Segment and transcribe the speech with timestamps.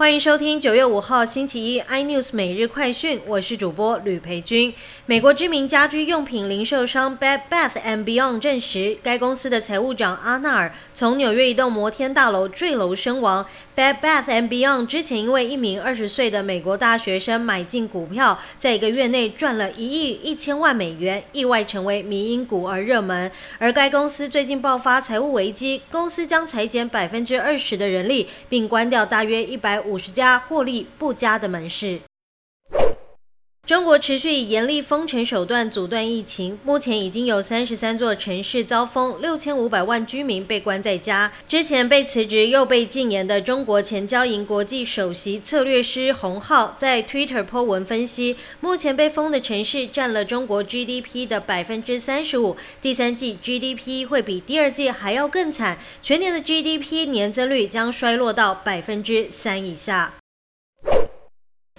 [0.00, 4.72] 欢迎收听九月五号星期一 iNews 每日快讯，我是主播吕培军。
[5.04, 13.44] 美国知名家居用品零售商 Bed Bath and Beyond 证实，该公司的财务长阿纳尔从纽约一栋摩天大楼坠楼身亡。
[13.76, 23.30] Bed Bath and Beyond 之前因为一名二十岁的美国大学生买进股票，在一个月内赚了一亿一千万美元，意外成为迷因股而热门。
[23.58, 29.89] 而该公司最近爆发财务危机，公司将裁减百分之二十的人力，并关掉大约一百五。
[29.90, 32.00] 五十家获利不佳的门市。
[33.70, 41.32] 中国持续以严厉封城手段阻断疫情，目前已经有三十三座城市遭封，六千五百万居民被关在家。
[41.46, 60.14] 之前被辞职又被禁言的中国前交银国际首席策略师洪浩在 Twitter 发文分析，目前被封的城市占了中国 GDP 的百分之三十五，第三季 GDP 会比第二季还要更惨，全年的 GDP 年增率将衰落到百分之三以下。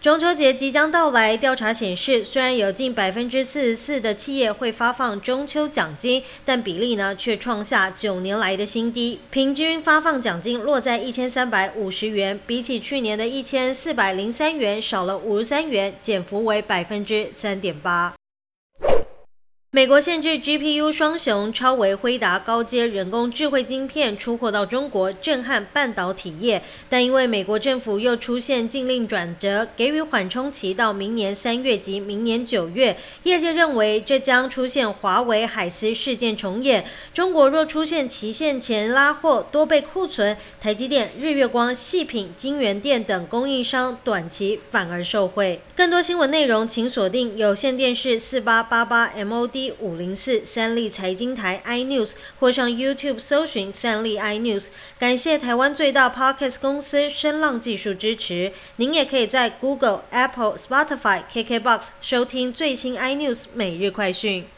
[0.00, 18.17] 中秋节即将到来，调查显示，虽然有近百分之四十四的企业会发放中秋奖金，但比例呢却创下九年来的新低，平均发放奖金落在一千三百五十元，比起去年的一千四百零三元少了五十三元，减幅为百分之三点八。
[19.78, 26.60] 美国限制 GPU 双雄超维辉达高阶人工智慧晶片出货到中国，震撼半导体业。
[26.88, 36.84] 但因为美国政府又出现禁令转折，给予缓冲期到明年三月及明年九月，业界认为这将出现华为海思事件重演。
[37.14, 45.60] 中国若出现期限前拉货、多备库存，台积电、日月光、细品、金源电等供应商短期反而受惠。
[45.76, 49.67] 更多新闻内容，请锁定有线电视四八八八 MOD。
[49.78, 54.68] 五零四三立财经台 iNews 或上 YouTube 搜寻三立 iNews。
[54.98, 58.52] 感谢台湾最大 Podcast 公司声浪技术支持。
[58.76, 64.48] 您也可以在 Google、Apple、Spotify、KKBox 收听最新 iNews 每日快讯。